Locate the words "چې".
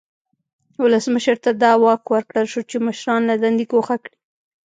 2.69-2.77